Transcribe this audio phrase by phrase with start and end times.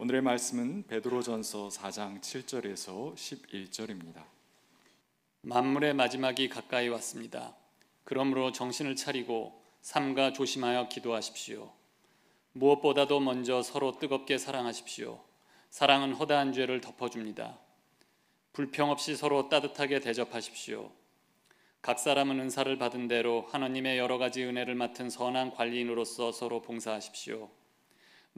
[0.00, 4.22] 오늘의 말씀은 베드로전서 4장 7절에서 11절입니다.
[5.42, 7.56] 만물의 마지막이 가까이 왔습니다.
[8.04, 11.72] 그러므로 정신을 차리고 삼가 조심하여 기도하십시오.
[12.52, 15.20] 무엇보다도 먼저 서로 뜨겁게 사랑하십시오.
[15.70, 17.58] 사랑은 허다한 죄를 덮어줍니다.
[18.52, 20.92] 불평 없이 서로 따뜻하게 대접하십시오.
[21.82, 27.50] 각 사람은 은사를 받은 대로 하나님의 여러 가지 은혜를 맡은 선한 관리인으로서 서로 봉사하십시오.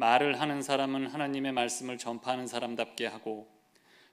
[0.01, 3.51] 말을 하는 사람은 하나님의 말씀을 전파하는 사람답게 하고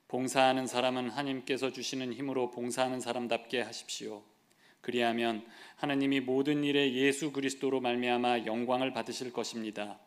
[0.10, 4.22] 봉사하는 사람은 하나님께서 주시는 힘으로 봉사하는 사람답게 하십시오.
[4.82, 5.46] 그리하면
[5.78, 9.98] 하나님이 모든 일에 예수 그리스도로 말미암아 영광을 받으실 것입니다.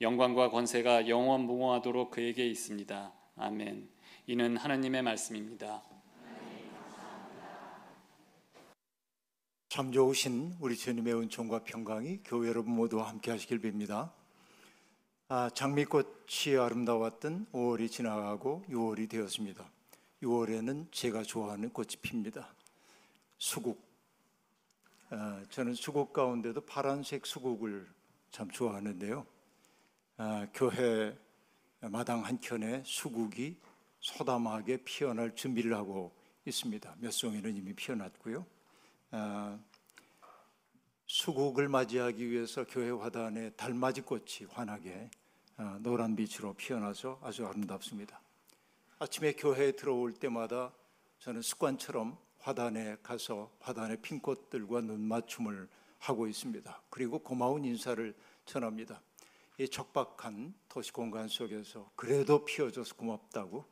[0.00, 3.12] 영광과 권세가 영원 무궁하도록 그에게 있습니다.
[3.36, 3.90] 아멘.
[4.28, 5.82] 이는 하나님의 말씀입니다.
[9.68, 14.21] 참 좋으신 우리 주님의 은총과 평강이 교회 여러분 모두와 함께 하시길 빕니다.
[15.34, 19.64] 아, 장미꽃이 아름다웠던 5월이 지나가고 6월이 되었습니다.
[20.22, 22.54] 6월에는 제가 좋아하는 꽃이 핍니다.
[23.38, 23.82] 수국.
[25.08, 27.88] 아, 저는 수국 가운데도 파란색 수국을
[28.30, 29.24] 참 좋아하는데요.
[30.18, 31.16] 아, 교회
[31.80, 33.56] 마당 한켠에 수국이
[34.00, 36.96] 소담하게 피어날 준비를 하고 있습니다.
[36.98, 38.44] 몇 송이는 이미 피어났고요.
[39.12, 39.58] 아,
[41.06, 45.21] 수국을 맞이하기 위해서 교회 화단에 달맞이 꽃이 환하게 아,
[45.80, 48.20] 노란 빛으로 피어나서 아주 아름답습니다.
[48.98, 50.72] 아침에 교회에 들어올 때마다
[51.18, 56.82] 저는 습관처럼 화단에 가서 화단의 핀 꽃들과 눈 맞춤을 하고 있습니다.
[56.90, 58.14] 그리고 고마운 인사를
[58.44, 59.00] 전합니다.
[59.58, 63.64] 이 척박한 도시 공간 속에서 그래도 피어줘서 고맙다고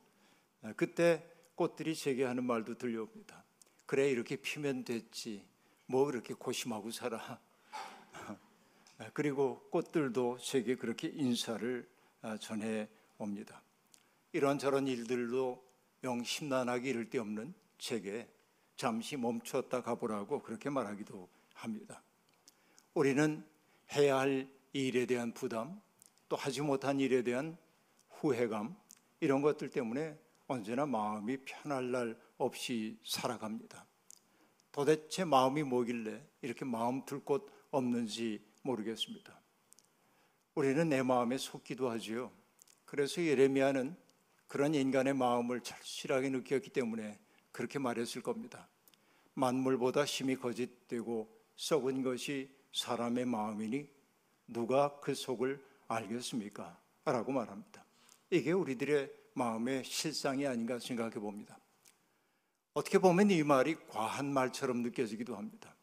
[0.62, 3.45] 아, 그때 꽃들이 제게 하는 말도 들려옵니다.
[3.86, 5.45] 그래 이렇게 피면 됐지
[5.86, 7.41] 뭐 그렇게 고심하고 살아
[9.14, 11.88] 그리고 꽃들도 제게 그렇게 인사를
[12.22, 13.62] 아, 전해 옵니다
[14.32, 15.64] 이런저런 일들도
[16.04, 18.28] 영 심란하게 이를 데 없는 제게
[18.76, 22.02] 잠시 멈췄다 가보라고 그렇게 말하기도 합니다
[22.94, 23.44] 우리는
[23.92, 25.80] 해야 할 일에 대한 부담
[26.28, 27.56] 또 하지 못한 일에 대한
[28.10, 28.77] 후회감
[29.20, 33.86] 이런 것들 때문에 언제나 마음이 편할 날 없이 살아갑니다.
[34.72, 39.40] 도대체 마음이 뭐길래 이렇게 마음 둘 곳 없는지 모르겠습니다.
[40.54, 42.32] 우리는 내 마음에 속기도 하지요.
[42.84, 43.96] 그래서 예레미야는
[44.46, 47.18] 그런 인간의 마음을 절실하게 느꼈기 때문에
[47.52, 48.68] 그렇게 말했을 겁니다.
[49.34, 53.88] 만물보다 심히 거짓되고 썩은 것이 사람의 마음이니
[54.48, 56.78] 누가 그 속을 알겠습니까?
[57.04, 57.84] 라고 말합니다.
[58.30, 61.58] 이게 우리들의 마음의 실상이 아닌가 생각해 봅니다.
[62.74, 65.74] 어떻게 보면 이 말이 과한 말처럼 느껴지기도 합니다.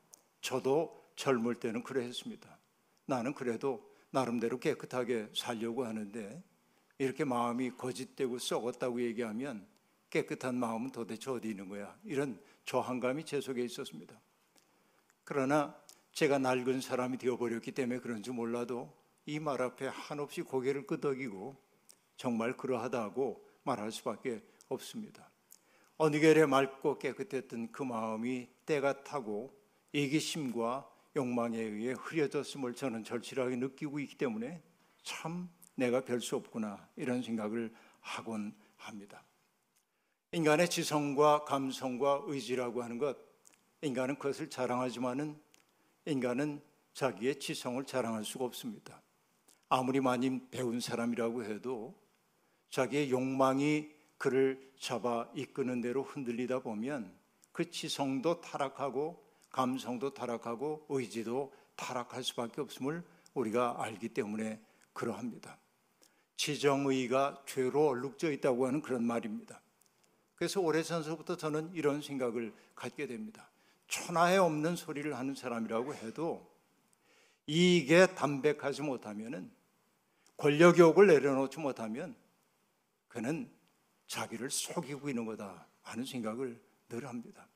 [0.41, 2.56] 저도 젊을 때는 그래 했습니다.
[3.07, 6.43] 나는 그래도 나름대로 깨끗하게 살려고 하는데
[6.99, 9.65] 이렇게 마음이 거짓되고 썩었다고 얘기하면
[10.09, 11.97] 깨끗한 마음은 도대체 어디 있는 거야?
[12.03, 14.19] 이런 저항감이 제 속에 있었습니다.
[15.23, 15.75] 그러나
[16.11, 18.93] 제가 낡은 사람이 되어버렸기 때문에 그런지 몰라도
[19.25, 21.57] 이 말 앞에 한없이 고개를 끄덕이고
[22.15, 25.29] 정말 그러하다고 말할 수밖에 없습니다.
[25.97, 29.53] 어느 결에 맑고 깨끗했던 그 마음이 때가 타고
[29.91, 34.61] 이기심과 욕망에 의해 흐려졌음을 저는 절실하게 느끼고 있기 때문에
[35.03, 39.23] 참 내가 별 수 없구나 이런 생각을 하곤 합니다.
[40.31, 43.17] 인간의 지성과 감성과 의지라고 하는 것,
[43.81, 45.39] 인간은 그것을 자랑하지만은
[46.05, 46.61] 인간은
[46.93, 49.01] 자기의 지성을 자랑할 수가 없습니다.
[49.69, 51.95] 아무리 많이 배운 사람이라고 해도
[52.69, 57.11] 자기의 욕망이 그를 잡아 이끄는 대로 흔들리다 보면
[57.51, 59.26] 그 지성도 타락하고
[59.57, 63.03] 감성도 타락하고 의지도 타락할 수밖에 없음을
[63.33, 64.61] 우리가 알기 때문에
[64.93, 65.57] 그러합니다.
[66.35, 69.59] 지정의가 죄로 얼룩져 있다고 하는 그런 말입니다.
[70.35, 73.49] 그래서 오래전서부터 저는 이런 생각을 갖게 됩니다.
[73.87, 76.47] 천하에 없는 소리를 하는 사람이라고 해도
[77.47, 79.49] 이익에 담백하지 못하면은
[80.37, 82.15] 권력욕을 내려놓지 못하면
[83.07, 83.49] 그는
[84.05, 87.47] 자기를 속이고 있는 거다 하는 생각을 늘 합니다.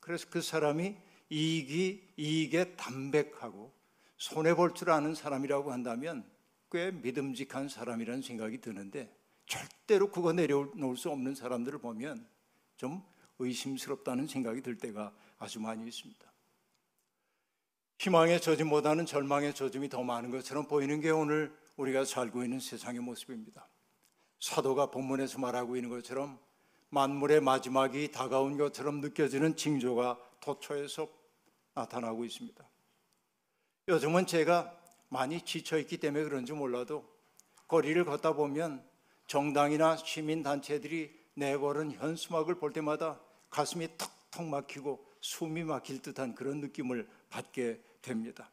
[0.00, 3.72] 그래서 그 사람이 이익이 이익에 담백하고
[4.16, 6.24] 손해 볼 줄 아는 사람이라고 한다면
[6.70, 9.14] 꽤 믿음직한 사람이라는 생각이 드는데
[9.46, 12.26] 절대로 그거 내려놓을 수 없는 사람들을 보면
[12.76, 13.02] 좀
[13.38, 16.30] 의심스럽다는 생각이 들 때가 아주 많이 있습니다.
[17.98, 23.68] 희망의 저짐보다는 절망의 저짐이 더 많은 것처럼 보이는 게 오늘 우리가 살고 있는 세상의 모습입니다.
[24.38, 26.38] 사도가 본문에서 말하고 있는 것처럼
[26.90, 31.08] 만물의 마지막이 다가온 것처럼 느껴지는 징조가 도처에서
[31.80, 32.68] 나타나고 있습니다.
[33.88, 34.76] 요즘은 제가
[35.08, 37.08] 많이 지쳐 있기 때문에 그런지 몰라도
[37.68, 38.84] 거리를 걷다 보면
[39.26, 47.08] 정당이나 시민 단체들이 내걸은 현수막을 볼 때마다 가슴이 턱턱 막히고 숨이 막힐 듯한 그런 느낌을
[47.30, 48.50] 받게 됩니다.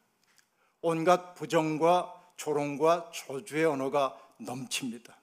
[0.82, 5.18] 온갖 부정과 조롱과 저주의 언어가 넘칩니다.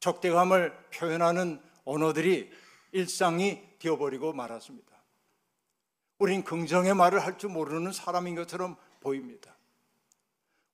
[0.00, 2.50] 적대감을 표현하는 언어들이
[2.92, 4.87] 일상이 되어버리고 말았습니다.
[6.18, 9.56] 우린 긍정의 말을 할 줄 모르는 사람인 것처럼 보입니다.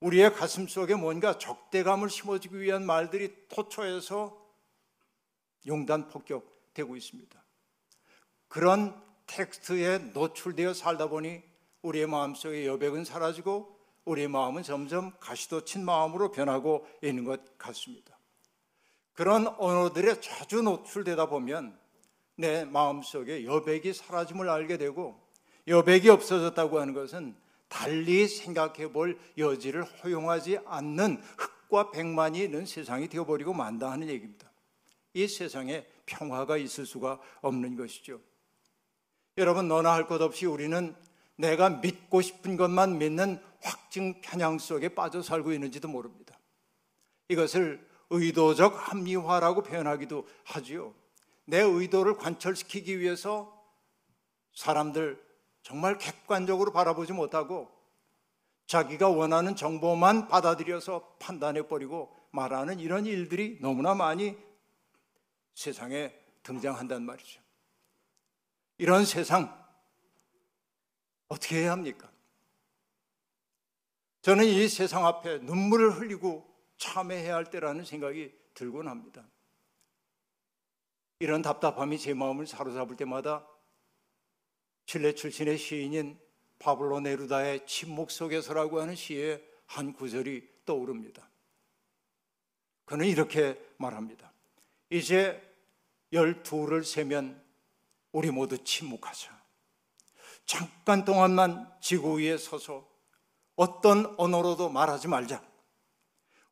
[0.00, 4.42] 우리의 가슴 속에 뭔가 적대감을 심어주기 위한 말들이 토초해서
[5.66, 7.44] 용단 폭격되고 있습니다.
[8.48, 11.42] 그런 텍스트에 노출되어 살다 보니
[11.82, 18.18] 우리의 마음속의 여백은 사라지고 우리의 마음은 점점 가시도 친 마음으로 변하고 있는 것 같습니다.
[19.14, 21.78] 그런 언어들에 자주 노출되다 보면
[22.36, 25.23] 내 마음속에 여백이 사라짐을 알게 되고
[25.66, 27.34] 여백이 없어졌다고 하는 것은
[27.68, 34.50] 달리 생각해 볼 여지를 허용하지 않는 흑과 백만이 있는 세상이 되어버리고 만다 하는 얘기입니다.
[35.14, 38.20] 이 세상에 평화가 있을 수가 없는 것이죠.
[39.38, 40.94] 여러분 너나 할 것 없이 우리는
[41.36, 46.38] 내가 믿고 싶은 것만 믿는 확증 편향 속에 빠져 살고 있는지도 모릅니다.
[47.28, 50.94] 이것을 의도적 합리화라고 표현하기도 하지요.
[51.46, 53.52] 내 의도를 관철시키기 위해서
[54.54, 55.20] 사람들
[55.64, 57.72] 정말 객관적으로 바라보지 못하고
[58.66, 64.36] 자기가 원하는 정보만 받아들여서 판단해 버리고 말하는 이런 일들이 너무나 많이
[65.54, 67.40] 세상에 등장한단 말이죠.
[68.76, 69.58] 이런 세상
[71.28, 72.12] 어떻게 해야 합니까?
[74.20, 76.46] 저는 이 세상 앞에 눈물을 흘리고
[76.76, 79.26] 참회해야 할 때라는 생각이 들곤 합니다.
[81.20, 83.46] 이런 답답함이 제 마음을 사로잡을 때마다
[84.86, 86.18] 칠레 출신의 시인인
[86.58, 91.28] 파블로 네루다의 침묵 속에서라고 하는 시의 한 구절이 떠오릅니다.
[92.84, 94.32] 그는 이렇게 말합니다.
[94.90, 95.42] 이제
[96.12, 97.42] 열두를 세면
[98.12, 99.42] 우리 모두 침묵하자.
[100.46, 102.86] 잠깐 동안만 지구 위에 서서
[103.56, 105.42] 어떤 언어로도 말하지 말자.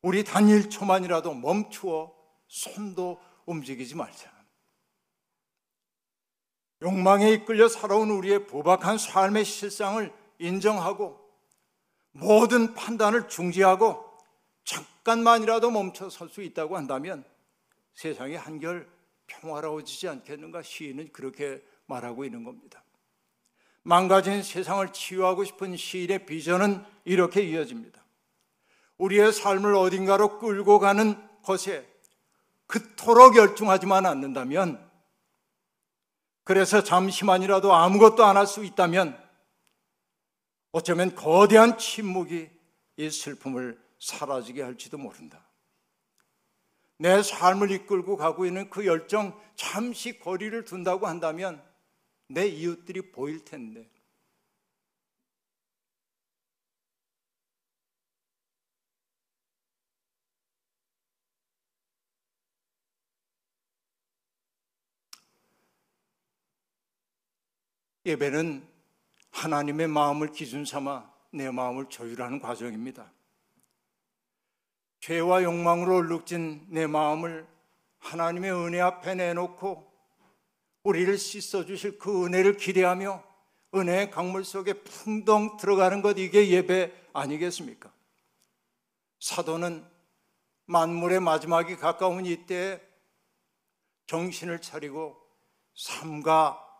[0.01, 2.13] 우리 단 1초만이라도 멈추어
[2.47, 4.32] 손도 움직이지 말자.
[6.83, 11.17] 욕망에 이끌려 살아온 우리의 부박한 삶의 실상을 인정하고
[12.11, 14.03] 모든 판단을 중지하고
[14.65, 17.23] 잠깐만이라도 멈춰 설 수 있다고 한다면
[17.93, 18.89] 세상이 한결
[19.27, 22.83] 평화로워지지 않겠는가 시인은 그렇게 말하고 있는 겁니다.
[23.83, 28.03] 망가진 세상을 치유하고 싶은 시인의 비전은 이렇게 이어집니다.
[28.97, 31.89] 우리의 삶을 어딘가로 끌고 가는 것에
[32.67, 34.92] 그토록 열중하지만 않는다면
[36.43, 39.21] 그래서 잠시만이라도 아무것도 안 할 수 있다면
[40.71, 42.49] 어쩌면 거대한 침묵이
[42.97, 45.47] 이 슬픔을 사라지게 할지도 모른다.
[46.97, 51.63] 내 삶을 이끌고 가고 있는 그 열정 잠시 거리를 둔다고 한다면
[52.27, 53.89] 내 이웃들이 보일 텐데
[68.05, 68.67] 예배는
[69.31, 73.11] 하나님의 마음을 기준 삼아 내 마음을 조율하는 과정입니다.
[74.99, 77.47] 죄와 욕망으로 얼룩진 내 마음을
[77.99, 79.91] 하나님의 은혜 앞에 내놓고
[80.83, 83.23] 우리를 씻어 주실 그 은혜를 기대하며
[83.75, 87.91] 은혜의 강물 속에 풍덩 들어가는 것 이게 예배 아니겠습니까?
[89.19, 89.85] 사도는
[90.65, 92.81] 만물의 마지막이 가까운 이때
[94.07, 95.17] 정신을 차리고
[95.75, 96.72] 삼가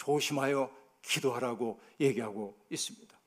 [0.00, 3.18] 조심하여 기도하라고 얘기하고 있습니다.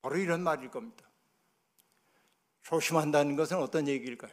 [0.00, 1.04] 바로 이런 말일 겁니다.
[2.62, 4.32] 조심한다는 것은 어떤 얘기일까요?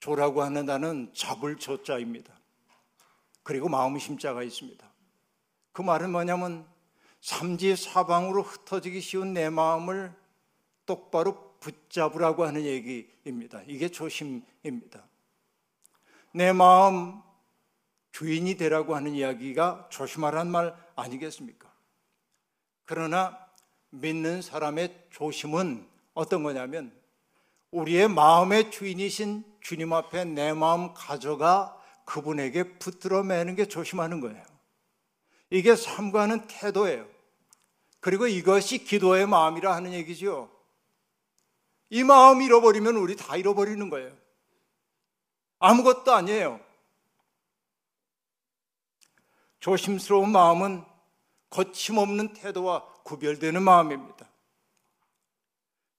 [0.00, 2.32] 조라고 하는 단은 잡을 조자입니다.
[3.42, 4.90] 그리고 마음 심자가 있습니다.
[5.72, 6.66] 그 말은 뭐냐면
[7.20, 10.14] 삼지 사방으로 흩어지기 쉬운 내 마음을
[10.86, 13.60] 똑바로 붙잡으라고 하는 얘기입니다.
[13.66, 15.06] 이게 조심입니다.
[16.32, 17.27] 내 마음
[18.18, 21.72] 주인이 되라고 하는 이야기가 조심하라는 말 아니겠습니까?
[22.84, 23.38] 그러나
[23.90, 26.92] 믿는 사람의 조심은 어떤 거냐면
[27.70, 34.42] 우리의 마음의 주인이신 주님 앞에 내 마음 가져가 그분에게 붙들어 매는 게 조심하는 거예요.
[35.50, 37.06] 이게 삼가는 태도예요.
[38.00, 40.50] 그리고 이것이 기도의 마음이라 하는 얘기죠.
[41.90, 44.10] 이 마음 잃어버리면 우리 다 잃어버리는 거예요.
[45.60, 46.66] 아무것도 아니에요.
[49.60, 50.84] 조심스러운 마음은
[51.50, 54.28] 거침없는 태도와 구별되는 마음입니다.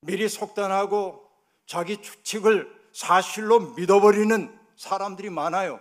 [0.01, 1.29] 미리 속단하고
[1.65, 5.79] 자기 추측을 사실로 믿어버리는 사람들이 많아요.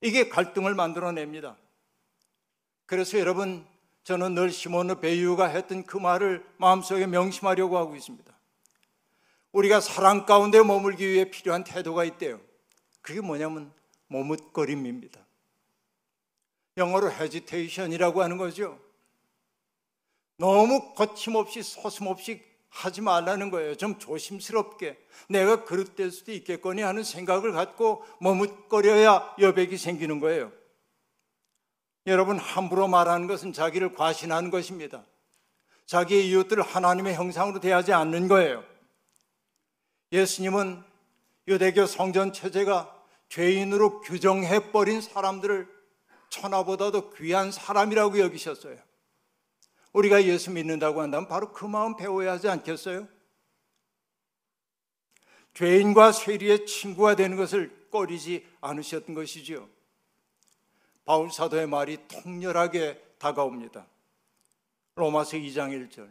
[0.00, 1.56] 이게 갈등을 만들어냅니다.
[2.86, 3.66] 그래서 여러분,
[4.04, 8.30] 저는 늘 시몬 베이유가 했던 그 말을 마음속에 명심하려고 하고 있습니다.
[9.52, 12.40] 우리가 사랑 가운데 머물기 위해 필요한 태도가 있대요.
[13.02, 13.72] 그게 뭐냐면
[14.08, 15.19] 머뭇거림입니다.
[16.80, 18.78] 영어로 hesitation이라고 하는 거죠.
[20.38, 23.74] 너무 거침없이 서슴없이 하지 말라는 거예요.
[23.74, 30.50] 좀 조심스럽게 내가 그릇될 수도 있겠거니 하는 생각을 갖고 머뭇거려야 여백이 생기는 거예요.
[32.06, 35.04] 여러분 함부로 말하는 것은 자기를 과신하는 것입니다.
[35.84, 38.64] 자기의 이웃들을 하나님의 형상으로 대하지 않는 거예요.
[40.12, 40.82] 예수님은
[41.48, 42.96] 유대교 성전 체제가
[43.28, 45.79] 죄인으로 규정해 버린 사람들을
[46.30, 48.76] 천하보다도 귀한 사람이라고 여기셨어요.
[49.92, 53.06] 우리가 예수 믿는다고 한다면 바로 그 마음 배워야 하지 않겠어요?
[55.54, 59.68] 죄인과 세리의 친구가 되는 것을 꺼리지 않으셨던 것이지요.
[61.04, 63.86] 바울 사도의 말이 통렬하게 다가옵니다.
[64.94, 66.08] 로마서 2장 1절.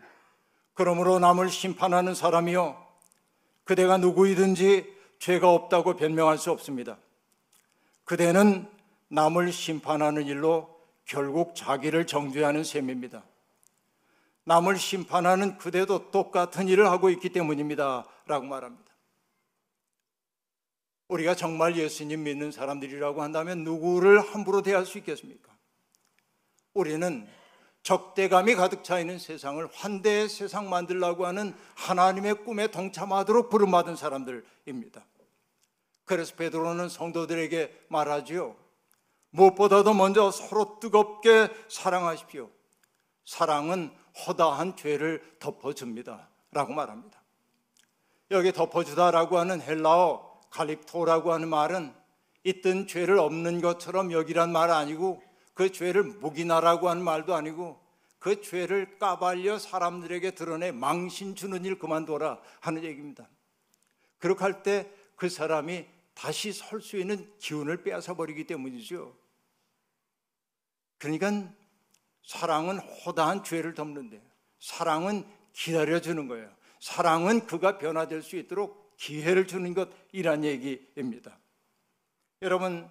[0.73, 2.85] 그러므로 남을 심판하는 사람이요
[3.63, 6.97] 그대가 누구이든지 죄가 없다고 변명할 수 없습니다.
[8.03, 8.69] 그대는
[9.09, 13.23] 남을 심판하는 일로 결국 자기를 정죄하는 셈입니다.
[14.45, 18.07] 남을 심판하는 그대도 똑같은 일을 하고 있기 때문입니다.
[18.25, 18.89] 라고 말합니다.
[21.07, 25.51] 우리가 정말 예수님 믿는 사람들이라고 한다면 누구를 함부로 대할 수 있겠습니까?
[26.73, 27.27] 우리는
[27.81, 35.03] 적대감이 가득 차 있는 세상을 환대의 세상 만들라고 하는 하나님의 꿈에 동참하도록 부름받은 사람들입니다.
[36.05, 38.55] 그래서 베드로는 성도들에게 말하지요.
[39.31, 42.49] 무엇보다도 먼저 서로 뜨겁게 사랑하십시오.
[43.25, 43.91] 사랑은
[44.25, 46.29] 허다한 죄를 덮어줍니다.
[46.51, 47.21] 라고 말합니다.
[48.31, 51.93] 여기 덮어주다라고 하는 헬라어 갈립토라고 하는 말은
[52.43, 55.21] 있던 죄를 없는 것처럼 여기란 말 아니고
[55.53, 57.79] 그 죄를 묵인하라고 하는 말도 아니고
[58.17, 63.29] 그 죄를 까발려 사람들에게 드러내 망신 주는 일 그만둬라 하는 얘기입니다.
[64.17, 69.13] 그렇게 할 때 그 사람이 다시 설 수 있는 기운을 빼앗아 버리기 때문이죠.
[70.99, 71.51] 그러니까
[72.23, 74.21] 사랑은 호다한 죄를 덮는데
[74.59, 76.49] 사랑은 기다려주는 거예요.
[76.79, 81.39] 사랑은 그가 변화될 수 있도록 기회를 주는 것이란 얘기입니다.
[82.41, 82.87] 여러분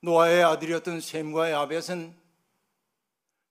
[0.00, 2.14] 노아의 아들이었던 셈과 야벳은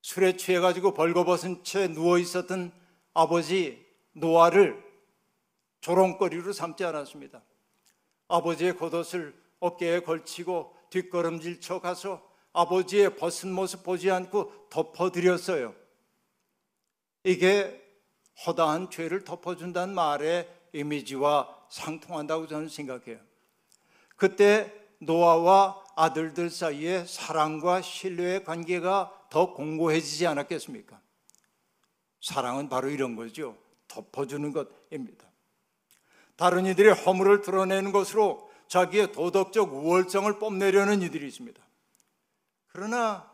[0.01, 2.71] 술에 취해가지고 벌거벗은 채 누워 있었던
[3.13, 4.83] 아버지 노아를
[5.81, 7.43] 조롱거리로 삼지 않았습니다.
[8.27, 15.75] 아버지의 겉옷을 어깨에 걸치고 뒷걸음질 쳐 가서 아버지의 벗은 모습 보지 않고 덮어드렸어요.
[17.23, 17.81] 이게
[18.45, 23.19] 허다한 죄를 덮어준다는 말의 이미지와 상통한다고 저는 생각해요.
[24.15, 30.99] 그때 노아와 아들들 사이에 사랑과 신뢰의 관계가 더 공고해지지 않았겠습니까?
[32.21, 33.57] 사랑은 바로 이런 거죠.
[33.87, 35.25] 덮어주는 것입니다.
[36.35, 41.64] 다른 이들의 허물을 드러내는 것으로 자기의 도덕적 우월성을 뽐내려는 이들이 있습니다.
[42.75, 43.31] 그러나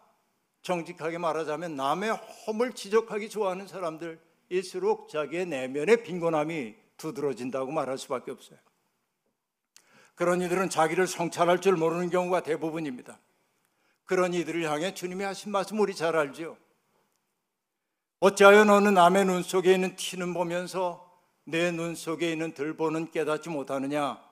[0.62, 8.60] 정직하게 말하자면 남의 험을 지적하기 좋아하는 사람들일수록 자기의 내면의 빈곤함이 두드러진다고 말할 수밖에 없어요.
[10.14, 13.20] 그런 이들은 자기를 성찰할 줄 모르는 경우가 대부분입니다.
[14.06, 16.56] 그런 이들을 향해 주님이 하신 말씀 우리 잘 알죠.
[18.20, 21.10] 어찌하여 너는 남의 눈 속에 있는 티는 보면서
[21.46, 24.24] 내 눈 속에 있는 들보는 깨닫지 못하느냐?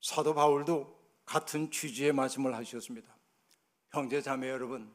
[0.00, 3.12] 사도 바울도 같은 취지의 말씀을 하셨습니다.
[3.94, 4.92] 형제 자매 여러분,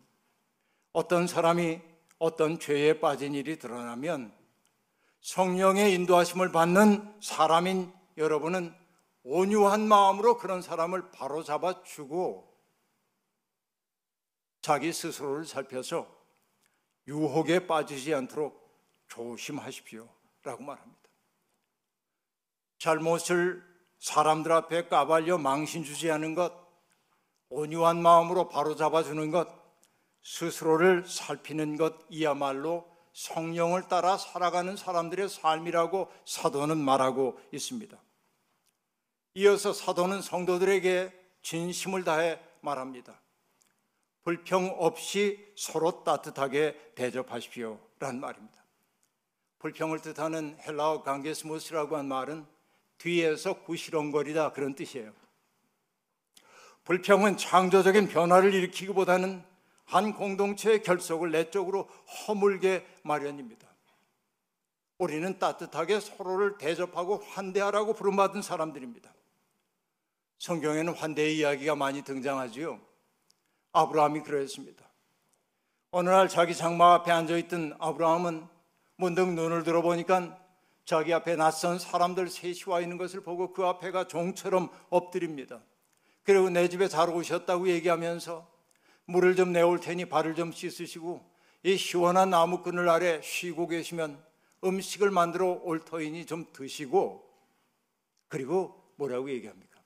[0.91, 1.79] 어떤 사람이
[2.17, 4.37] 어떤 죄에 빠진 일이 드러나면
[5.21, 8.75] 성령의 인도하심을 받는 사람인 여러분은
[9.23, 12.53] 온유한 마음으로 그런 사람을 바로 잡아 주고
[14.59, 16.13] 자기 스스로를 살펴서
[17.07, 18.59] 유혹에 빠지지 않도록
[19.07, 20.09] 조심하십시오.
[20.43, 20.99] 라고 말합니다.
[22.77, 23.63] 잘못을
[23.99, 26.68] 사람들 앞에 까발려 망신 주지 않은 것,
[27.49, 29.47] 온유한 마음으로 바로 잡아 주는 것,
[30.21, 37.97] 스스로를 살피는 것이야말로 성령을 따라 살아가는 사람들의 삶이라고 사도는 말하고 있습니다.
[39.35, 43.19] 이어서 사도는 성도들에게 진심을 다해 말합니다.
[44.23, 47.79] 불평 없이 서로 따뜻하게 대접하십시오.
[47.99, 48.59] 라는 말입니다.
[49.59, 52.45] 불평을 뜻하는 헬라어 강게스모스라고 한 말은
[52.97, 55.13] 뒤에서 구시렁거리다 그런 뜻이에요.
[56.83, 59.43] 불평은 창조적인 변화를 일으키기보다는
[59.85, 61.89] 한 공동체의 결속을 내적으로
[62.27, 63.67] 허물게 마련입니다.
[64.99, 69.11] 우리는 따뜻하게 서로를 대접하고 환대하라고 부름받은 사람들입니다.
[70.37, 72.79] 성경에는 환대의 이야기가 많이 등장하지요.
[73.71, 74.85] 아브라함이 그랬습니다.
[75.91, 78.47] 어느 날 자기 장막 앞에 앉아 있던 아브라함은
[78.97, 80.37] 문득 눈을 들어보니까
[80.85, 85.61] 자기 앞에 낯선 사람들 셋이 와 있는 것을 보고 그 앞에가 종처럼 엎드립니다.
[86.29, 88.47] 그리고 내 집에 잘 오셨다고 얘기하면서
[89.05, 91.27] 물을 좀 내올 테니 발을 좀 씻으시고
[91.63, 94.23] 이 시원한 나무끈을 아래 쉬고 계시면
[94.63, 97.27] 음식을 만들어 올 터이니 좀 드시고
[98.27, 99.81] 그리고 뭐라고 얘기합니까?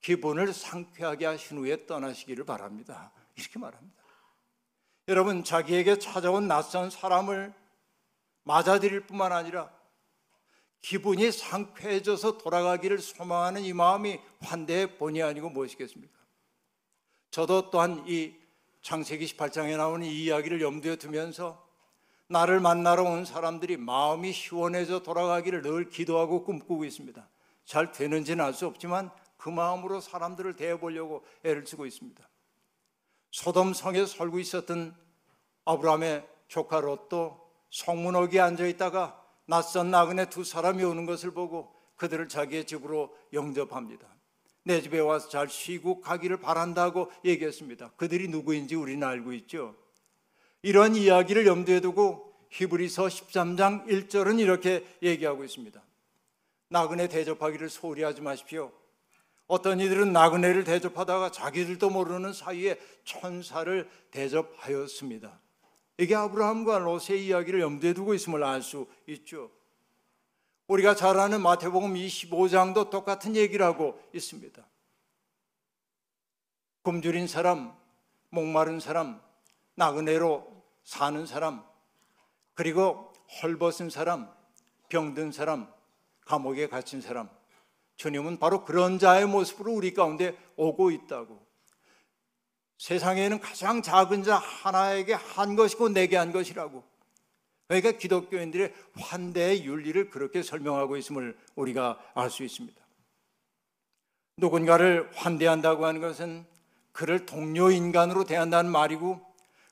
[0.00, 3.12] 기분을 상쾌하게 하신 후에 떠나시기를 바랍니다.
[3.36, 4.02] 이렇게 말합니다.
[5.08, 7.52] 여러분 자기에게 찾아온 낯선 사람을
[8.44, 9.70] 맞아들일 뿐만 아니라
[10.80, 16.14] 기분이 상쾌해져서 돌아가기를 소망하는 이 마음이 환대의 본이 아니고 무엇이겠습니까?
[17.30, 18.34] 저도 또한 이
[18.82, 21.66] 창세기 18장에 나오는 이 이야기를 염두에 두면서
[22.28, 27.28] 나를 만나러 온 사람들이 마음이 시원해져 돌아가기를 늘 기도하고 꿈꾸고 있습니다.
[27.64, 32.28] 잘 되는지는 알 수 없지만 그 마음으로 사람들을 대해보려고 애를 쓰고 있습니다.
[33.30, 34.96] 소돔 성에 살고 있었던
[35.64, 42.66] 아브라함의 조카 롯도 성문옥에 앉아 있다가 낯선 나그네 두 사람이 오는 것을 보고 그들을 자기의
[42.66, 44.06] 집으로 영접합니다.
[44.64, 47.92] 내 집에 와서 잘 쉬고 가기를 바란다고 얘기했습니다.
[47.96, 49.76] 그들이 누구인지 우리는 알고 있죠.
[50.62, 55.80] 이런 이야기를 염두에 두고 히브리서 13장 1절은 이렇게 얘기하고 있습니다.
[56.68, 58.72] 나그네 대접하기를 소홀히 하지 마십시오.
[59.46, 65.38] 어떤 이들은 나그네를 대접하다가 자기들도 모르는 사이에 천사를 대접하였습니다.
[65.98, 69.50] 이게 아브라함과 롯의 이야기를 염두에 두고 있음을 알 수 있죠.
[70.68, 74.66] 우리가 잘 아는 마태복음 25장도 똑같은 얘기를 하고 있습니다.
[76.82, 77.74] 굶주린 사람,
[78.30, 79.20] 목마른 사람,
[79.76, 81.64] 나그네로 사는 사람,
[82.54, 83.12] 그리고
[83.42, 84.30] 헐벗은 사람,
[84.88, 85.72] 병든 사람,
[86.24, 87.28] 감옥에 갇힌 사람,
[87.96, 91.45] 주님은 바로 그런 자의 모습으로 우리 가운데 오고 있다고.
[92.78, 96.84] 세상에는 가장 작은 자 하나에게 한 것이고 내게 한 것이라고.
[97.68, 102.80] 그러니까 기독교인들의 환대의 윤리를 그렇게 설명하고 있음을 우리가 알 수 있습니다.
[104.38, 106.46] 누군가를 환대한다고 하는 것은
[106.92, 109.20] 그를 동료 인간으로 대한다는 말이고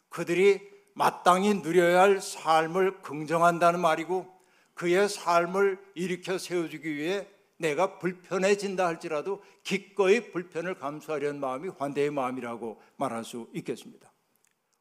[0.09, 0.61] 그들이
[0.95, 4.27] 마땅히 누려야 할 삶을 긍정한다는 말이고
[4.75, 13.25] 그의 삶을 일으켜 세워주기 위해 내가 불편해진다 할지라도 기꺼이 불편을 감수하려는 마음이 환대의 마음이라고 말할
[13.25, 14.13] 수 있겠습니다.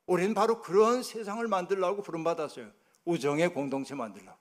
[0.05, 2.71] 우리는 바로 그런 세상을 만들려고 부름받았어요.
[3.05, 4.37] 우정의 공동체 만들려고.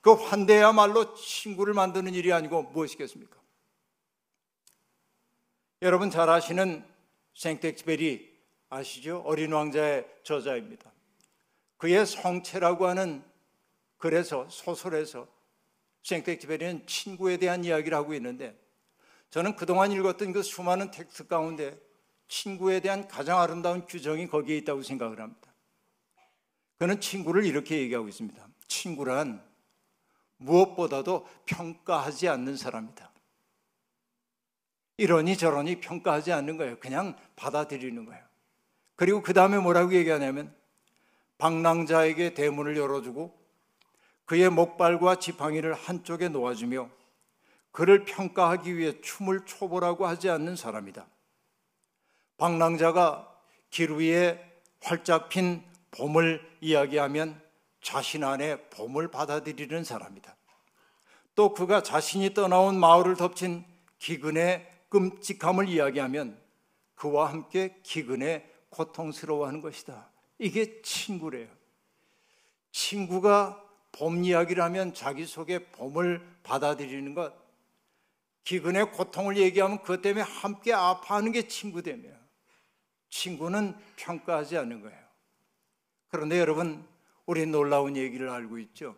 [0.00, 3.36] 그 환대야말로 친구를 만드는 일이 아니고 무엇이겠습니까?
[5.82, 6.84] 여러분 잘 아시는
[7.34, 8.38] 생텍스베리
[8.68, 9.22] 아시죠?
[9.24, 10.92] 어린 왕자의 저자입니다.
[11.76, 13.24] 그의 성체라고 하는
[13.98, 15.28] 글에서 소설에서
[16.08, 18.58] 생텍스베리는 친구에 대한 이야기를 하고 있는데
[19.30, 21.78] 저는 그동안 읽었던 그 수많은 텍스트 가운데
[22.28, 25.52] 친구에 대한 가장 아름다운 규정이 거기에 있다고 생각을 합니다.
[26.78, 28.48] 그는 친구를 이렇게 얘기하고 있습니다.
[28.68, 29.42] 친구란
[30.38, 33.10] 무엇보다도 평가하지 않는 사람이다.
[34.96, 36.78] 이러니 저러니 평가하지 않는 거예요.
[36.78, 38.24] 그냥 받아들이는 거예요.
[38.96, 40.54] 그리고 그 다음에 뭐라고 얘기하냐면
[41.36, 43.37] 방랑자에게 대문을 열어주고
[44.28, 46.90] 그의 목발과 지팡이를 한쪽에 놓아주며
[47.70, 51.06] 그를 평가하기 위해 춤을 춰보라고 하지 않는 사람이다.
[52.36, 53.26] 방랑자가
[53.70, 54.38] 길 위에
[54.82, 57.40] 활짝 핀 봄을 이야기하면
[57.80, 60.36] 자신 안에 봄을 받아들이는 사람이다.
[61.34, 63.64] 또 그가 자신이 떠나온 마을을 덮친
[63.98, 66.38] 기근의 끔찍함을 이야기하면
[66.96, 70.10] 그와 함께 기근에 고통스러워하는 것이다.
[70.38, 71.48] 이게 친구래요.
[72.72, 77.34] 친구가 봄 이야기를 하면 자기 속에 봄을 받아들이는 것,
[78.44, 82.08] 기근의 고통을 얘기하면 그것 때문에 함께 아파하는 게 친구되며
[83.10, 84.98] 친구는 평가하지 않는 거예요.
[86.08, 86.86] 그런데 여러분,
[87.26, 88.96] 우리 놀라운 얘기를 알고 있죠.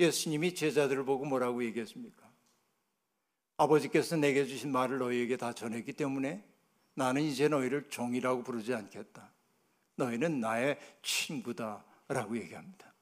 [0.00, 2.24] 예수님이 제자들을 보고 뭐라고 얘기했습니까?
[3.56, 6.44] 아버지께서 내게 주신 말을 너희에게 다 전했기 때문에
[6.94, 9.30] 나는 이제 너희를 종이라고 부르지 않겠다.
[9.96, 12.93] 너희는 나의 친구다라고 얘기합니다.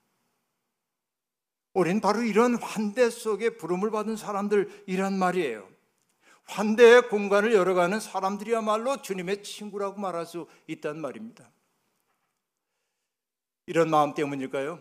[1.74, 5.68] 우린 바로 이런 환대 속에 부름을 받은 사람들이란 말이에요.
[6.44, 11.50] 환대의 공간을 열어가는 사람들이야말로 주님의 친구라고 말할 수 있단 말입니다.
[13.66, 14.80] 이런 마음 때문일까요?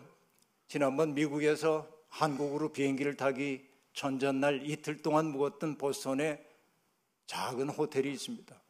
[0.68, 6.44] 지난번 미국에서 한국으로 비행기를 타기 전전날 이틀 동안 묵었던 보스턴에
[7.26, 8.60] 작은 호텔이 있습니다.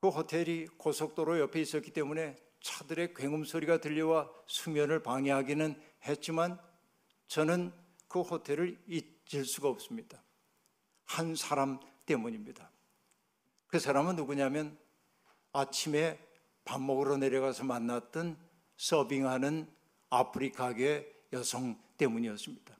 [0.00, 6.58] 그 호텔이 고속도로 옆에 있었기 때문에 차들의 굉음 소리가 들려와 수면을 방해하기는 했지만
[7.28, 7.72] 저는
[8.08, 10.22] 그 호텔을 잊을 수가 없습니다.
[11.04, 12.70] 한 사람 때문입니다.
[13.66, 14.78] 그 사람은 누구냐면
[15.52, 16.18] 아침에
[16.64, 18.36] 밥 먹으러 내려가서 만났던
[18.76, 19.66] 서빙하는
[20.10, 22.76] 아프리카계 여성 때문이었습니다.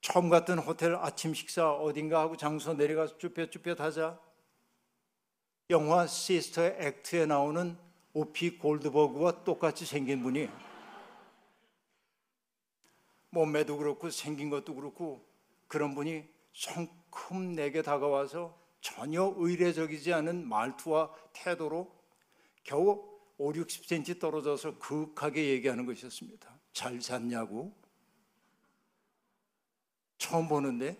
[0.00, 4.18] 처음 갔던 호텔 아침 식사 어딘가 하고 장소 내려가서 쭈뼛쭈뼛 하자
[5.70, 7.78] 영화 시스터 액트에 나오는
[8.12, 10.48] 오피 골드버그와 똑같이 생긴 분이
[13.30, 15.26] 몸매도 그렇고 생긴 것도 그렇고
[15.68, 21.94] 그런 분이 성큼 내게 다가와서 전혀 의례적이지 않은 말투와 태도로
[22.62, 26.58] 겨우 5, 60cm 떨어져서 그윽하게 얘기하는 것이었습니다.
[26.72, 27.74] 잘 잤냐고?
[30.18, 30.98] 처음 보는데?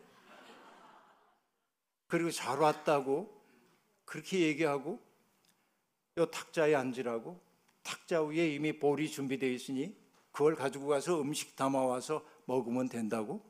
[2.06, 3.40] 그리고 잘 왔다고?
[4.04, 4.98] 그렇게 얘기하고
[6.18, 7.40] 요 탁자에 앉으라고
[7.82, 9.96] 탁자 위에 이미 볼이 준비되어 있으니
[10.30, 13.42] 그걸 가지고 가서 음식 담아와서 먹으면 된다고?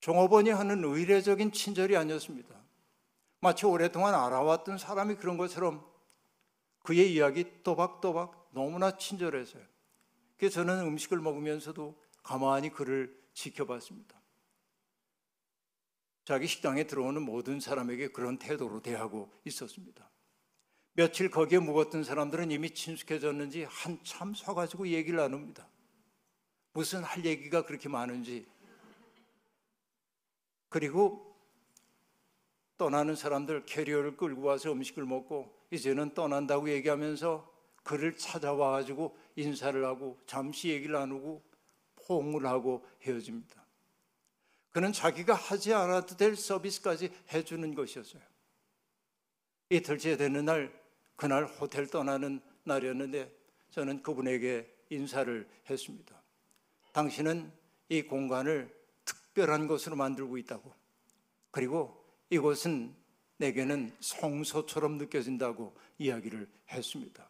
[0.00, 2.54] 종업원이 하는 의례적인 친절이 아니었습니다.
[3.40, 5.84] 마치 오랫동안 알아왔던 사람이 그런 것처럼
[6.82, 9.62] 그의 이야기 또박또박 너무나 친절해서요.
[10.36, 14.20] 그래서 저는 음식을 먹으면서도 가만히 그를 지켜봤습니다.
[16.24, 20.08] 자기 식당에 들어오는 모든 사람에게 그런 태도로 대하고 있었습니다.
[20.94, 25.66] 며칠 거기에 묵었던 사람들은 이미 친숙해졌는지 한참 서가지고 얘기를 나눕니다.
[26.72, 28.46] 무슨 할 얘기가 그렇게 많은지.
[30.68, 31.36] 그리고
[32.76, 37.50] 떠나는 사람들 캐리어를 끌고 와서 음식을 먹고 이제는 떠난다고 얘기하면서
[37.82, 41.42] 그를 찾아와 가지고 인사를 하고 잠시 얘기를 나누고
[41.96, 43.60] 포옹을 하고 헤어집니다.
[44.70, 48.22] 그는 자기가 하지 않아도 될 서비스까지 해주는 것이었어요.
[49.68, 50.79] 이틀째 되는 날,
[51.20, 53.30] 그날 호텔 떠나는 날이었는데
[53.72, 56.18] 저는 그분에게 인사를 했습니다.
[56.94, 57.52] 당신은
[57.90, 60.72] 이 공간을 특별한 곳으로 만들고 있다고.
[61.50, 62.94] 그리고 이곳은
[63.36, 67.28] 내게는 성소처럼 느껴진다고 이야기를 했습니다.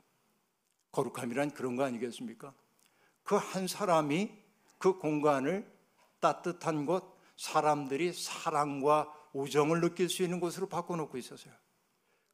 [0.93, 2.55] 거룩함이란 그런 거 아니겠습니까?
[3.25, 4.31] 그 한 사람이
[4.79, 5.69] 그 공간을
[6.21, 11.53] 따뜻한 곳, 사람들이 사랑과 우정을 느낄 수 있는 곳으로 바꿔놓고 있었어요.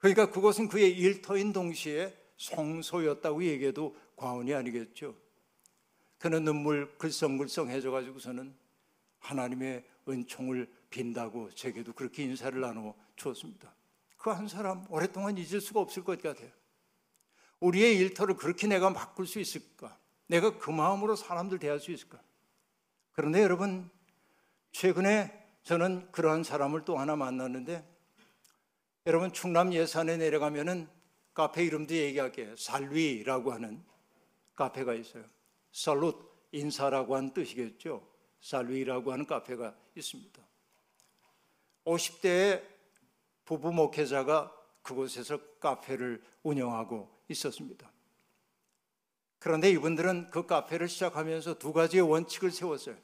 [0.07, 5.17] 그러니까 그것은 그의 일터인 동시에 성소였다고 얘기해도 과언이 아니겠죠.
[6.19, 8.55] 그는 눈물 글썽글썽해져 가지고서는
[9.19, 13.75] 하나님의 은총을 빈다고 제게도 그렇게 인사를 나누어 주었습니다.
[14.17, 16.51] 그 한 사람 오랫동안 잊을 수가 없을 것 같아요.
[17.59, 19.99] 우리의 일터를 그렇게 내가 바꿀 수 있을까?
[20.29, 22.21] 내가 그 마음으로 사람들 대할 수 있을까?
[23.11, 23.91] 그런데 여러분,
[24.71, 25.33] 최근에
[25.65, 27.96] 저는 그러한 사람을 또 하나 만났는데,
[29.07, 30.89] 여러분, 충남 예산에 내려가면은
[31.33, 32.57] 카페 이름도 얘기할게요.
[32.57, 33.85] 살위라고 하는
[34.57, 35.25] 카페가 있어요.
[35.71, 36.17] 살룻,
[36.51, 38.05] 인사라고 하는 뜻이겠죠.
[38.41, 40.43] 살위라고 하는 카페가 있습니다.
[41.85, 42.65] 50대의
[43.45, 47.93] 부부 목회자가 그곳에서 카페를 운영하고 있었습니다.
[49.39, 52.97] 그런데 이분들은 그 카페를 시작하면서 두 가지의 원칙을 세웠어요.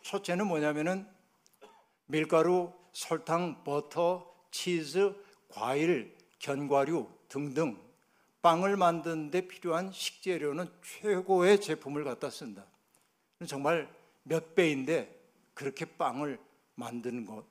[0.00, 1.06] 첫째는 뭐냐면은
[2.06, 5.14] 밀가루, 설탕, 버터, 치즈,
[5.48, 7.78] 과일, 견과류 등등
[8.42, 12.64] 빵을 만드는 데 필요한 식재료는 최고의 제품을 갖다 쓴다.
[13.46, 15.14] 정말 몇 배인데
[15.54, 16.38] 그렇게 빵을
[16.74, 17.44] 만드는 것.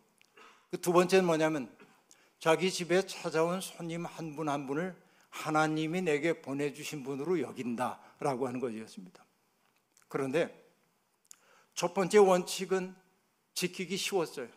[0.71, 1.75] 그두 번째는 뭐냐면
[2.39, 4.95] 자기 집에 찾아온 손님 한분한 분을
[5.29, 9.23] 하나님이 내게 보내주신 분으로 여긴다라고 하는 것이었습니다.
[10.07, 10.69] 그런데
[11.73, 12.95] 첫 번째 원칙은
[13.53, 14.47] 지키기 쉬웠어요.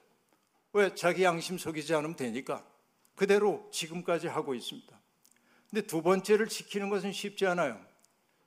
[0.72, 0.94] 왜?
[0.94, 2.66] 자기 양심 속이지 않으면 되니까.
[3.14, 5.00] 그대로 지금까지 하고 있습니다.
[5.70, 7.80] 근데 두 번째를 지키는 것은 쉽지 않아요.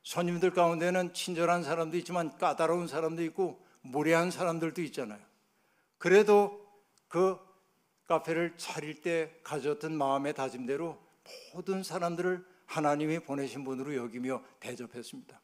[0.04, 5.20] 손님들 가운데는 친절한 사람도 있지만 까다로운 사람도 있고 무례한 사람들도 있잖아요.
[5.98, 6.64] 그래도
[7.08, 7.38] 그
[8.08, 11.02] 카페를 차릴 때 가졌던 마음의 다짐대로
[11.54, 15.42] 모든 사람들을 하나님이 보내신 분으로 여기며 대접했습니다.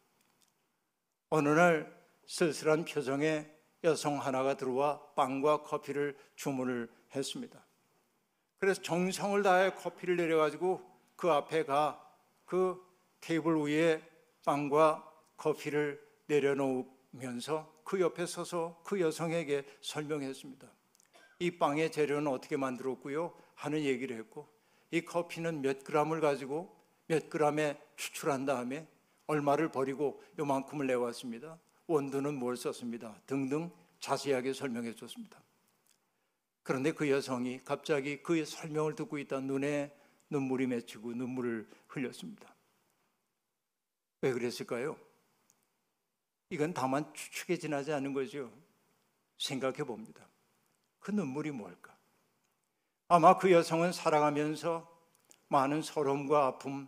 [1.30, 1.91] 어느 날
[2.28, 3.52] 쓸쓸한 표정의
[3.84, 7.63] 여성 하나가 들어와 빵과 커피를 주문을 했습니다.
[8.60, 10.82] 그래서 정성을 다해 커피를 내려가지고
[11.15, 12.12] 그 앞에 가
[12.52, 12.86] 그
[13.22, 14.02] 테이블 위에
[14.44, 20.70] 빵과 커피를 내려놓으면서 그 옆에 서서 그 여성에게 설명했습니다.
[21.39, 23.34] 이 빵의 재료는 어떻게 만들었고요?
[23.56, 24.50] 하는 얘기를 했고
[24.91, 26.76] 이 커피는 몇 그램을 가지고
[27.08, 28.86] 몇 그램에 추출한 다음에
[29.28, 31.58] 얼마를 버리고 요만큼을 내왔습니다.
[31.91, 33.19] 원두는 뭘 썼습니다.
[33.25, 35.41] 등등 자세하게 설명해 줬습니다.
[36.63, 39.95] 그런데 그 여성이 갑자기 그의 설명을 듣고 있다 눈에
[40.30, 42.54] 눈물이 맺히고 눈물을 흘렸습니다.
[44.21, 44.97] 왜 그랬을까요?
[46.49, 48.51] 이건 다만 추측에 지나지 않은 거죠.
[49.38, 50.27] 생각해 봅니다.
[50.99, 51.97] 그 눈물이 뭘까?
[53.08, 54.89] 아마 그 여성은 살아가면서
[55.47, 56.88] 많은 서러움과 아픔,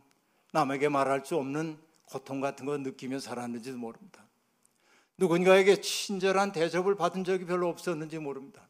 [0.53, 4.23] 남에게 말할 수 없는 고통 같은 거 느끼며 살았는지도 모릅니다.
[5.17, 8.67] 누군가에게 친절한 대접을 받은 적이 별로 없었는지 모릅니다.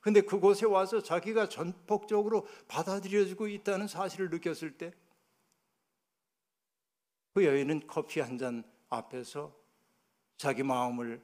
[0.00, 4.92] 근데 그곳에 와서 자기가 전폭적으로 받아들여지고 있다는 사실을 느꼈을 때
[7.38, 9.54] 그 여인은 커피 한 잔 앞에서
[10.36, 11.22] 자기 마음을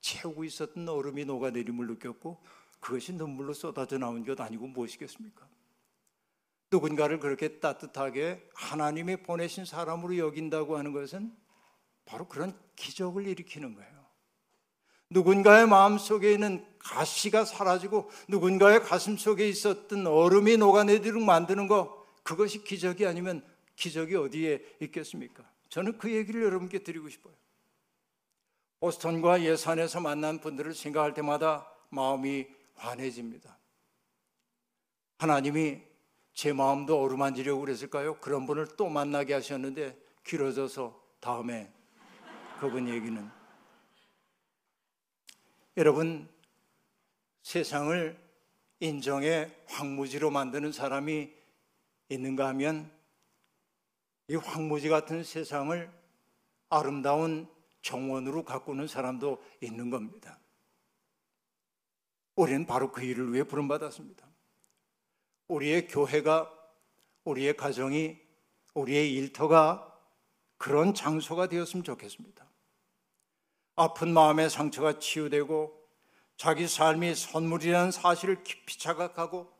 [0.00, 2.40] 채우고 있었던 얼음이 녹아내림을 느꼈고
[2.78, 5.48] 그것이 눈물로 쏟아져 나온 것 아니고 무엇이겠습니까?
[6.70, 11.36] 누군가를 그렇게 따뜻하게 하나님이 보내신 사람으로 여긴다고 하는 것은
[12.10, 14.00] 바로 그런 기적을 일으키는 거예요.
[15.10, 22.64] 누군가의 마음 속에 있는 가시가 사라지고 누군가의 가슴 속에 있었던 얼음이 녹아내도록 만드는 것 그것이
[22.64, 23.44] 기적이 아니면
[23.76, 25.48] 기적이 어디에 있겠습니까?
[25.68, 27.34] 저는 그 얘기를 여러분께 드리고 싶어요.
[28.80, 33.56] 보스턴과 예산에서 만난 분들을 생각할 때마다 마음이 환해집니다.
[35.18, 35.82] 하나님이
[36.32, 38.18] 제 마음도 어루만지려고 그랬을까요?
[38.20, 41.72] 그런 분을 또 만나게 하셨는데 길어져서 다음에
[42.60, 43.26] 그분 얘기는
[45.78, 46.28] 여러분
[47.40, 48.20] 세상을
[48.80, 51.32] 인정의 황무지로 만드는 사람이
[52.10, 52.92] 있는가 하면
[54.28, 55.90] 이 황무지 같은 세상을
[56.68, 57.48] 아름다운
[57.80, 60.38] 정원으로 가꾸는 사람도 있는 겁니다.
[62.36, 64.28] 우리는 바로 그 일을 위해 부름받았습니다.
[65.48, 66.52] 우리의 교회가,
[67.24, 68.18] 우리의 가정이,
[68.74, 69.98] 우리의 일터가
[70.58, 72.49] 그런 장소가 되었으면 좋겠습니다.
[73.80, 75.72] 아픈 마음의 상처가 치유되고
[76.36, 79.50] 자기 삶이 선물이라는 사실을 깊이 자각하고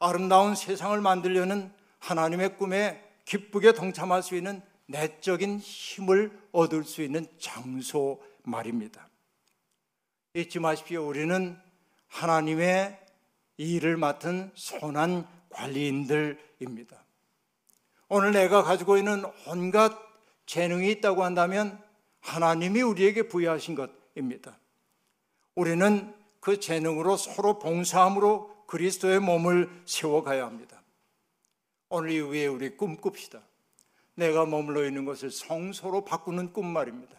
[0.00, 8.20] 아름다운 세상을 만들려는 하나님의 꿈에 기쁘게 동참할 수 있는 내적인 힘을 얻을 수 있는 장소
[8.42, 9.08] 말입니다.
[10.34, 11.06] 잊지 마십시오.
[11.06, 11.56] 우리는
[12.08, 12.98] 하나님의
[13.58, 17.04] 일을 맡은 선한 관리인들입니다.
[18.08, 19.96] 오늘 내가 가지고 있는 온갖
[20.46, 21.85] 재능이 있다고 한다면
[22.26, 24.58] 하나님이 우리에게 부여하신 것입니다.
[25.54, 30.82] 우리는 그 재능으로 서로 봉사함으로 그리스도의 몸을 세워가야 합니다.
[31.88, 33.40] 오늘 이후에 우리 꿈꿉시다.
[34.16, 37.16] 내가 머물러 있는 것을 성소로 바꾸는 꿈 말입니다.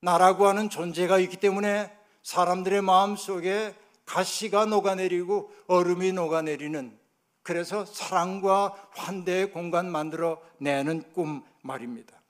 [0.00, 3.74] 나라고 하는 존재가 있기 때문에 사람들의 마음 속에
[4.06, 6.96] 가시가 녹아내리고 얼음이 녹아내리는
[7.42, 12.23] 그래서 사랑과 환대의 공간 만들어 내는 꿈 말입니다.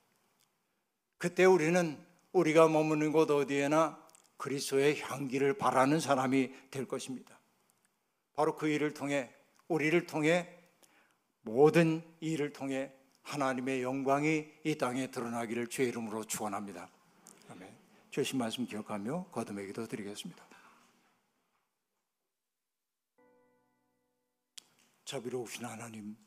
[1.25, 1.99] 그때 우리는
[2.33, 3.99] 우리가 머무는 곳 어디에나
[4.37, 7.41] 그리스도의 향기를 바라는 사람이 될 것입니다.
[8.35, 9.33] 바로 그 일을 통해
[9.69, 10.55] 우리를 통해
[11.41, 16.91] 모든 일을 통해 하나님의 영광이 이 땅에 드러나기를 주의 이름으로 축원합니다.
[17.49, 17.75] 아멘.
[18.11, 20.45] 주신 말씀 기억하며 거듭의 기도 드리겠습니다.
[25.07, 26.19] 자비로우신 하나님,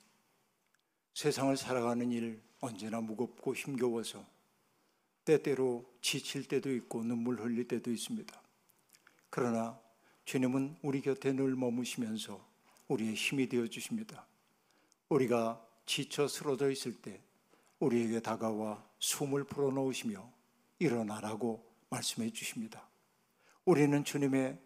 [1.13, 4.36] 세상을 살아가는 일 언제나 무겁고 힘겨워서
[5.27, 8.41] 때때로 지칠 때도 있고 눈물 흘릴 때도 있습니다.
[9.29, 9.77] 그러나
[10.23, 12.45] 주님은 우리 곁에 늘 머무시면서
[12.87, 14.25] 우리의 힘이 되어 주십니다.
[15.09, 17.21] 우리가 지쳐 쓰러져 있을 때
[17.79, 20.31] 우리에게 다가와 숨을 불어넣으시며
[20.79, 22.87] 일어나라고 말씀해 주십니다.
[23.65, 24.57] 우리는 주님의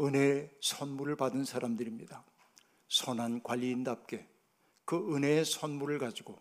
[0.00, 2.24] 은혜의 선물을 받은 사람들입니다.
[2.88, 4.28] 선한 관리인답게
[4.84, 6.40] 그 은혜의 선물을 가지고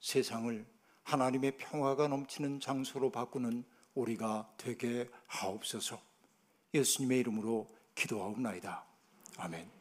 [0.00, 0.77] 세상을
[1.08, 5.98] 하나님의 평화가 넘치는 장소로 바꾸는 우리가 되게 하옵소서.
[6.74, 8.84] 예수님의 이름으로 기도하옵나이다.
[9.38, 9.77] 아멘.